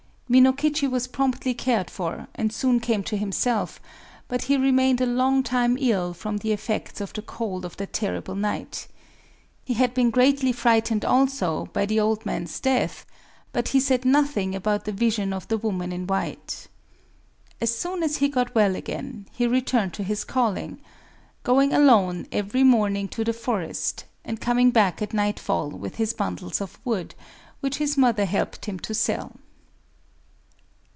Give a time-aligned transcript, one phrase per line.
[0.33, 3.81] Minokichi was promptly cared for, and soon came to himself;
[4.29, 7.91] but he remained a long time ill from the effects of the cold of that
[7.91, 8.87] terrible night.
[9.65, 13.05] He had been greatly frightened also by the old man's death;
[13.51, 16.69] but he said nothing about the vision of the woman in white.
[17.59, 23.09] As soon as he got well again, he returned to his calling,—going alone every morning
[23.09, 27.15] to the forest, and coming back at nightfall with his bundles of wood,
[27.59, 29.33] which his mother helped him to sell.